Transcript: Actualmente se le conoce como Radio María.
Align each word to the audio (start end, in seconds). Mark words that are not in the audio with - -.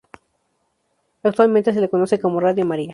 Actualmente 1.21 1.73
se 1.73 1.79
le 1.79 1.87
conoce 1.87 2.19
como 2.19 2.39
Radio 2.39 2.65
María. 2.65 2.89